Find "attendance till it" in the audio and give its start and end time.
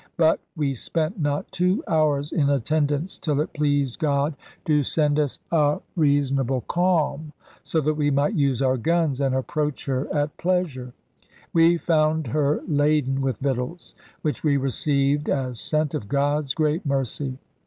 2.49-3.53